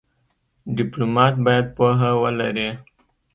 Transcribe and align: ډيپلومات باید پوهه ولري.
ډيپلومات 0.75 1.35
باید 1.45 1.65
پوهه 1.77 2.11
ولري. 2.21 2.69